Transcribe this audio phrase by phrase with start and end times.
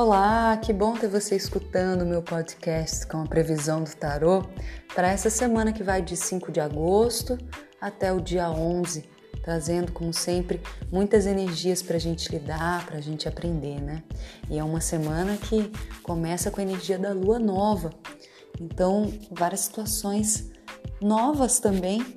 [0.00, 4.44] Olá, que bom ter você escutando o meu podcast com a previsão do tarô
[4.94, 7.36] para essa semana que vai de 5 de agosto
[7.80, 9.10] até o dia 11,
[9.42, 10.60] trazendo, como sempre,
[10.92, 14.04] muitas energias para a gente lidar, para a gente aprender, né?
[14.48, 15.68] E é uma semana que
[16.04, 17.90] começa com a energia da lua nova,
[18.60, 20.48] então várias situações
[21.00, 22.16] novas também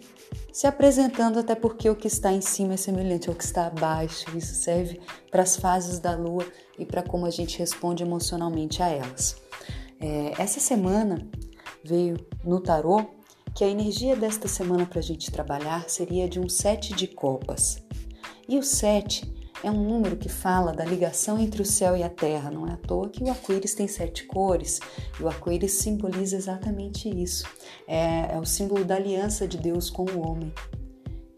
[0.51, 4.25] se apresentando, até porque o que está em cima é semelhante ao que está abaixo.
[4.37, 4.99] Isso serve
[5.29, 6.45] para as fases da lua
[6.77, 9.35] e para como a gente responde emocionalmente a elas.
[9.99, 11.27] É, essa semana
[11.83, 13.05] veio no tarô
[13.55, 17.83] que a energia desta semana para a gente trabalhar seria de um sete de copas.
[18.47, 22.09] E o sete é um número que fala da ligação entre o céu e a
[22.09, 22.49] terra.
[22.49, 24.79] Não é à toa que o arco-íris tem sete cores
[25.19, 27.45] e o arco-íris simboliza exatamente isso.
[27.87, 30.51] É, é o símbolo da aliança de Deus com o homem.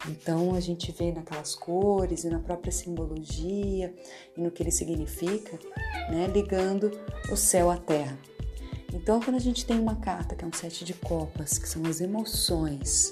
[0.07, 3.93] Então a gente vê naquelas cores e na própria simbologia
[4.35, 5.57] e no que ele significa,
[6.09, 6.91] né, ligando
[7.31, 8.17] o céu à terra.
[8.93, 11.83] Então quando a gente tem uma carta que é um sete de copas, que são
[11.85, 13.11] as emoções,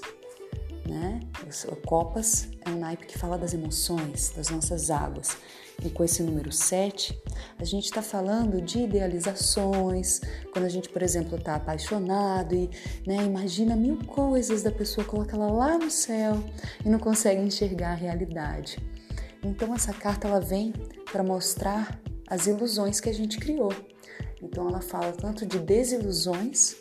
[0.88, 1.20] né?
[1.68, 5.36] O Copas é um naipe que fala das emoções, das nossas águas.
[5.84, 7.18] E com esse número 7,
[7.58, 10.20] a gente está falando de idealizações,
[10.52, 12.70] quando a gente, por exemplo, está apaixonado e
[13.06, 16.42] né, imagina mil coisas da pessoa, coloca ela lá no céu
[16.84, 18.78] e não consegue enxergar a realidade.
[19.42, 20.72] Então essa carta ela vem
[21.10, 23.72] para mostrar as ilusões que a gente criou.
[24.40, 26.76] Então ela fala tanto de desilusões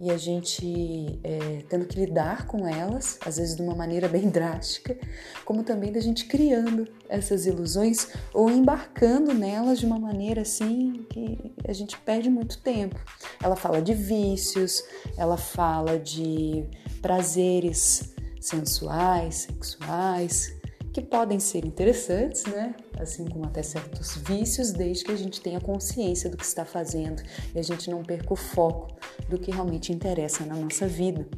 [0.00, 4.28] e a gente é, tendo que lidar com elas, às vezes de uma maneira bem
[4.30, 4.96] drástica,
[5.44, 11.54] como também da gente criando essas ilusões ou embarcando nelas de uma maneira assim que
[11.66, 13.00] a gente perde muito tempo.
[13.42, 14.82] Ela fala de vícios,
[15.16, 16.64] ela fala de
[17.00, 20.55] prazeres sensuais, sexuais,
[20.96, 22.74] que podem ser interessantes, né?
[22.98, 27.22] Assim como até certos vícios, desde que a gente tenha consciência do que está fazendo
[27.54, 28.96] e a gente não perca o foco
[29.28, 31.28] do que realmente interessa na nossa vida,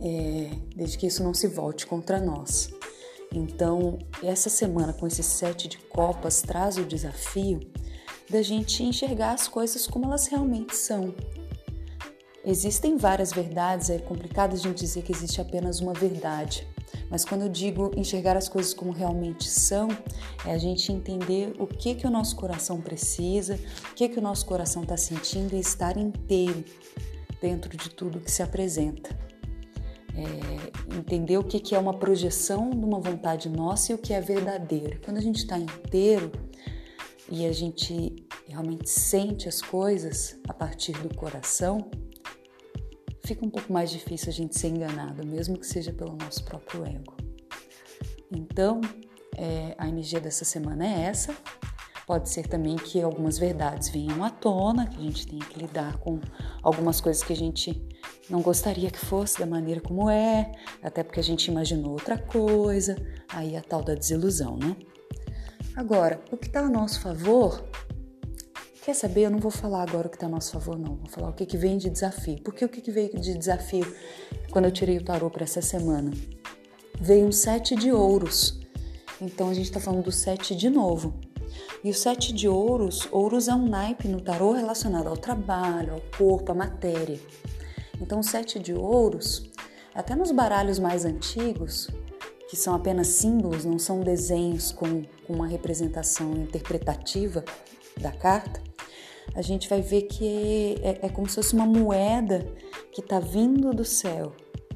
[0.00, 2.70] é, desde que isso não se volte contra nós.
[3.32, 7.60] Então, essa semana com esse sete de copas traz o desafio
[8.28, 11.14] da gente enxergar as coisas como elas realmente são.
[12.44, 16.66] Existem várias verdades, é complicado a gente dizer que existe apenas uma verdade.
[17.10, 19.88] Mas quando eu digo enxergar as coisas como realmente são,
[20.44, 23.58] é a gente entender o que que o nosso coração precisa,
[23.90, 26.64] o que que o nosso coração está sentindo e estar inteiro
[27.40, 29.16] dentro de tudo que se apresenta.
[30.14, 34.12] É, entender o que, que é uma projeção de uma vontade nossa e o que
[34.12, 35.00] é verdadeiro.
[35.04, 36.32] Quando a gente está inteiro
[37.30, 41.88] e a gente realmente sente as coisas a partir do coração,
[43.28, 46.86] fica um pouco mais difícil a gente ser enganado, mesmo que seja pelo nosso próprio
[46.86, 47.14] ego.
[48.32, 48.80] Então,
[49.36, 51.36] é, a energia dessa semana é essa.
[52.06, 55.98] Pode ser também que algumas verdades venham à tona, que a gente tenha que lidar
[55.98, 56.18] com
[56.62, 57.86] algumas coisas que a gente
[58.30, 60.50] não gostaria que fosse da maneira como é,
[60.82, 62.96] até porque a gente imaginou outra coisa,
[63.28, 64.74] aí a tal da desilusão, né?
[65.76, 67.62] Agora, o que está a nosso favor
[68.88, 69.26] Quer saber?
[69.26, 70.94] Eu não vou falar agora o que está a nosso favor, não.
[70.94, 72.40] Vou falar o que, que vem de desafio.
[72.42, 73.84] Porque o que, que veio de desafio
[74.50, 76.10] quando eu tirei o tarô para essa semana?
[76.98, 78.58] Veio um sete de ouros.
[79.20, 81.12] Então a gente está falando do sete de novo.
[81.84, 86.00] E o sete de ouros, ouros é um naipe no tarô relacionado ao trabalho, ao
[86.16, 87.20] corpo, à matéria.
[88.00, 89.50] Então o sete de ouros,
[89.94, 91.90] até nos baralhos mais antigos,
[92.48, 97.44] que são apenas símbolos, não são desenhos com uma representação interpretativa
[98.00, 98.62] da carta,
[99.38, 102.44] a gente vai ver que é, é como se fosse uma moeda
[102.90, 104.34] que está vindo do céu,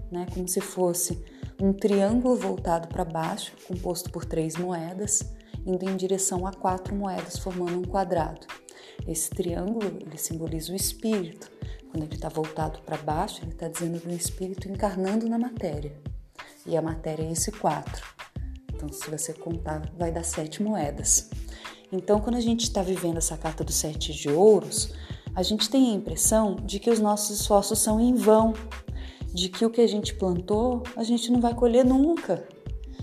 [0.08, 0.24] né?
[0.32, 1.20] Como se fosse
[1.60, 5.34] um triângulo voltado para baixo, composto por três moedas,
[5.66, 8.46] indo em direção a quatro moedas, formando um quadrado.
[9.04, 11.50] Esse triângulo ele simboliza o espírito.
[11.90, 15.92] Quando ele está voltado para baixo, ele está dizendo do espírito encarnando na matéria.
[16.64, 18.06] E a matéria é esse quatro.
[18.72, 21.28] Então, se você contar, vai dar sete moedas.
[21.92, 24.94] Então, quando a gente está vivendo essa carta dos sete de ouros,
[25.34, 28.54] a gente tem a impressão de que os nossos esforços são em vão,
[29.32, 32.48] de que o que a gente plantou a gente não vai colher nunca.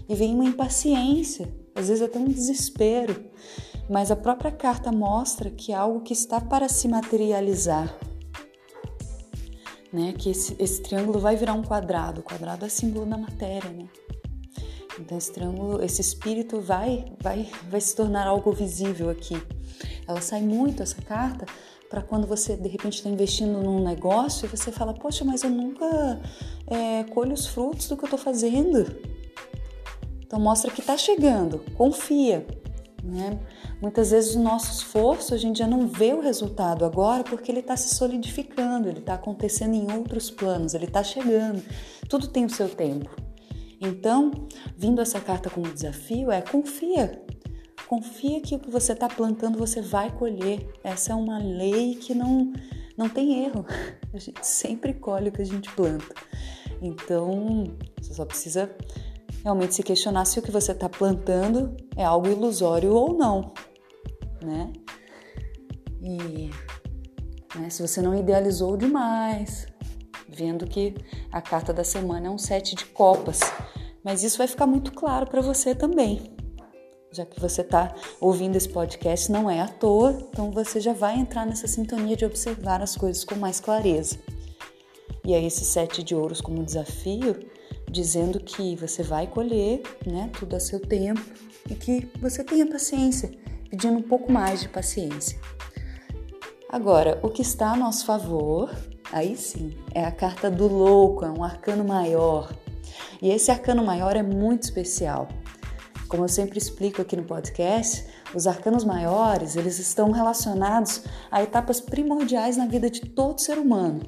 [0.08, 3.26] E vem uma impaciência, às vezes até um desespero.
[3.88, 7.96] Mas a própria carta mostra que é algo que está para se materializar.
[9.94, 10.14] Né?
[10.14, 12.22] Que esse, esse triângulo vai virar um quadrado.
[12.22, 13.88] O quadrado é símbolo da matéria, né?
[15.00, 19.42] Então esse triângulo, esse espírito vai, vai, vai se tornar algo visível aqui.
[20.08, 21.46] Ela sai muito essa carta
[21.90, 25.50] para quando você de repente está investindo num negócio e você fala, poxa, mas eu
[25.50, 26.22] nunca
[26.68, 28.86] é, colho os frutos do que eu estou fazendo.
[30.22, 32.46] Então mostra que está chegando, confia.
[33.04, 33.40] Né?
[33.82, 37.62] Muitas vezes o nosso esforço a gente já não vê o resultado agora porque ele
[37.62, 41.64] está se solidificando, ele está acontecendo em outros planos, ele está chegando.
[42.08, 43.29] Tudo tem o seu tempo.
[43.80, 44.32] Então,
[44.78, 47.24] vindo essa carta como desafio, é confia.
[47.88, 50.68] Confia que o que você está plantando você vai colher.
[50.84, 52.52] Essa é uma lei que não,
[52.98, 53.66] não tem erro.
[54.14, 56.16] A gente sempre colhe o que a gente planta.
[56.82, 57.66] Então,
[58.02, 58.76] você só precisa
[59.44, 63.54] realmente se questionar se o que você está plantando é algo ilusório ou não,
[64.44, 64.74] né?
[66.02, 66.50] E
[67.58, 69.68] né, se você não idealizou demais,
[70.40, 70.96] vendo que
[71.30, 73.42] a carta da semana é um sete de copas,
[74.02, 76.34] mas isso vai ficar muito claro para você também.
[77.12, 81.20] Já que você está ouvindo esse podcast, não é à toa, então você já vai
[81.20, 84.18] entrar nessa sintonia de observar as coisas com mais clareza.
[85.26, 87.36] E aí, esse sete de ouros como desafio
[87.92, 91.22] dizendo que você vai colher, né, tudo a seu tempo
[91.70, 93.32] e que você tenha paciência,
[93.70, 95.40] pedindo um pouco mais de paciência.
[96.70, 98.70] Agora, o que está a nosso favor,
[99.12, 102.54] aí sim, é a carta do louco, é um arcano maior.
[103.22, 105.28] E esse arcano maior é muito especial.
[106.08, 111.80] Como eu sempre explico aqui no podcast, os arcanos maiores, eles estão relacionados a etapas
[111.80, 114.02] primordiais na vida de todo ser humano.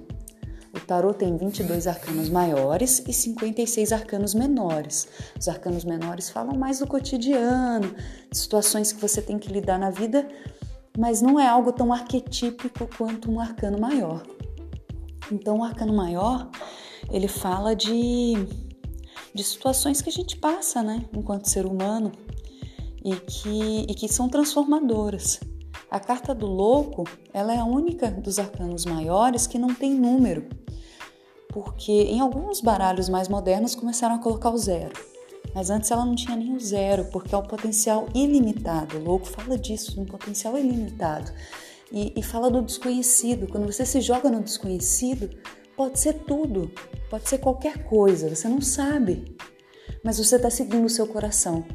[0.74, 5.07] O tarô tem 22 arcanos maiores e 56 arcanos menores.
[5.38, 7.94] Os arcanos menores falam mais do cotidiano,
[8.31, 10.27] de situações que você tem que lidar na vida,
[10.98, 14.24] mas não é algo tão arquetípico quanto um arcano maior.
[15.31, 16.50] Então, o arcano maior,
[17.10, 18.33] ele fala de,
[19.33, 22.12] de situações que a gente passa, né, enquanto ser humano,
[23.04, 25.39] e que, e que são transformadoras.
[25.89, 30.48] A carta do louco, ela é a única dos arcanos maiores que não tem número
[31.51, 34.94] porque em alguns baralhos mais modernos começaram a colocar o zero.
[35.54, 38.98] Mas antes ela não tinha nem o zero, porque é um potencial ilimitado.
[38.98, 41.30] O louco fala disso, um potencial ilimitado.
[41.92, 43.48] E, e fala do desconhecido.
[43.48, 45.30] Quando você se joga no desconhecido,
[45.76, 46.72] pode ser tudo,
[47.10, 49.36] pode ser qualquer coisa, você não sabe.
[50.04, 51.66] Mas você está seguindo o seu coração.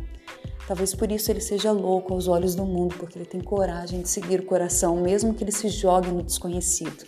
[0.67, 4.09] Talvez por isso ele seja louco aos olhos do mundo, porque ele tem coragem de
[4.09, 7.05] seguir o coração, mesmo que ele se jogue no desconhecido.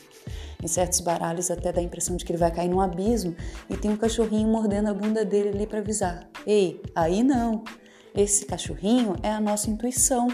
[0.62, 3.34] Em certos baralhos até dá a impressão de que ele vai cair num abismo
[3.70, 6.28] e tem um cachorrinho mordendo a bunda dele ali para avisar.
[6.46, 7.64] Ei, aí não.
[8.14, 10.28] Esse cachorrinho é a nossa intuição.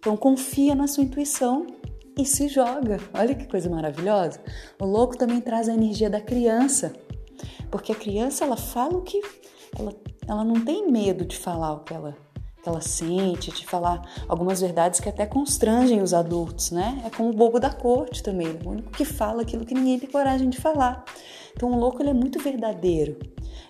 [0.00, 1.66] Então confia na sua intuição
[2.18, 2.98] e se joga.
[3.12, 4.40] Olha que coisa maravilhosa.
[4.80, 6.92] O louco também traz a energia da criança,
[7.70, 9.20] porque a criança ela fala o que
[9.78, 9.94] ela,
[10.26, 12.16] ela não tem medo de falar o que ela
[12.62, 17.02] que ela sente, de falar algumas verdades que até constrangem os adultos, né?
[17.06, 20.10] É como o bobo da corte também, o único que fala aquilo que ninguém tem
[20.10, 21.02] coragem de falar.
[21.54, 23.18] Então o louco ele é muito verdadeiro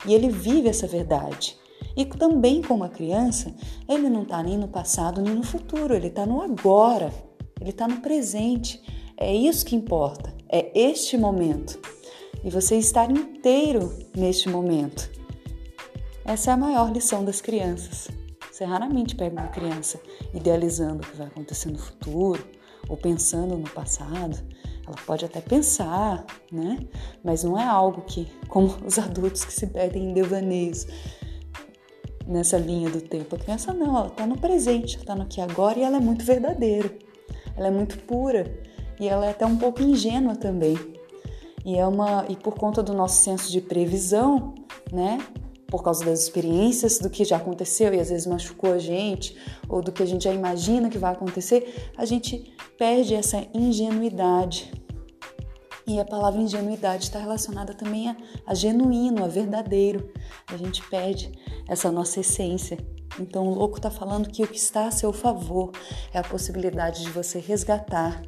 [0.04, 1.59] e ele vive essa verdade.
[1.96, 3.54] E também como a criança,
[3.88, 7.12] ele não está nem no passado nem no futuro, ele está no agora,
[7.60, 8.80] ele está no presente.
[9.16, 11.78] É isso que importa, é este momento.
[12.42, 15.10] E você estar inteiro neste momento.
[16.24, 18.08] Essa é a maior lição das crianças.
[18.50, 20.00] Você raramente pega uma criança
[20.34, 22.44] idealizando o que vai acontecer no futuro
[22.88, 24.38] ou pensando no passado.
[24.86, 26.78] Ela pode até pensar, né?
[27.22, 30.86] Mas não é algo que, como os adultos que se perdem em devaneios
[32.30, 33.34] nessa linha do tempo.
[33.34, 36.24] A criança não, ela está no presente, está no aqui agora e ela é muito
[36.24, 36.90] verdadeira.
[37.56, 38.50] Ela é muito pura
[38.98, 40.78] e ela é até um pouco ingênua também.
[41.64, 44.54] E é uma e por conta do nosso senso de previsão,
[44.90, 45.18] né?
[45.70, 49.36] por causa das experiências, do que já aconteceu e às vezes machucou a gente,
[49.68, 54.72] ou do que a gente já imagina que vai acontecer, a gente perde essa ingenuidade.
[55.86, 58.16] E a palavra ingenuidade está relacionada também a,
[58.46, 60.10] a genuíno, a verdadeiro.
[60.48, 61.32] A gente perde
[61.70, 62.76] essa nossa essência.
[63.18, 65.70] Então o louco está falando que o que está a seu favor
[66.12, 68.20] é a possibilidade de você resgatar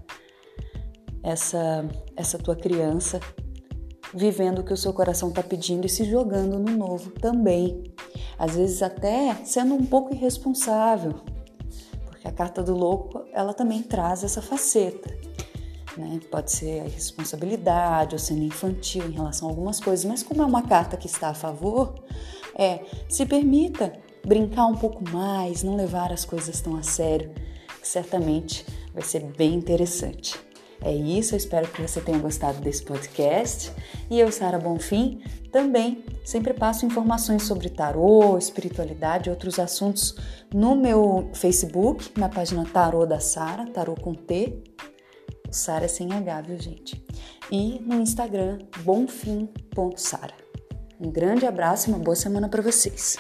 [1.25, 1.85] essa,
[2.17, 3.19] essa tua criança
[4.15, 7.83] vivendo o que o seu coração está pedindo e se jogando no novo também.
[8.39, 11.15] Às vezes até sendo um pouco irresponsável,
[12.07, 15.11] porque a carta do louco ela também traz essa faceta.
[15.97, 16.21] Né?
[16.31, 20.47] Pode ser a irresponsabilidade ou sendo infantil em relação a algumas coisas, mas como é
[20.47, 21.95] uma carta que está a favor,
[22.57, 23.93] é se permita
[24.25, 27.31] brincar um pouco mais, não levar as coisas tão a sério,
[27.81, 30.39] que certamente vai ser bem interessante.
[30.85, 33.73] É isso, eu espero que você tenha gostado desse podcast.
[34.11, 40.17] E eu, Sara Bonfim, também sempre passo informações sobre tarô, espiritualidade e outros assuntos
[40.53, 44.61] no meu Facebook, na página Tarô da Sara, tarô com T.
[45.51, 47.05] Sara é sem H, viu, gente?
[47.51, 50.42] E no Instagram, bonfim.sara.
[51.01, 53.19] Um grande abraço e uma boa semana para vocês.